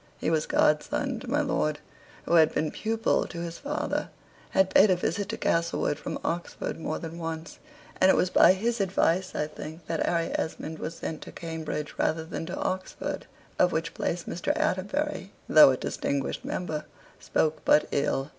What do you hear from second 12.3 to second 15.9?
to Oxford, of which place Mr. Atterbury, though a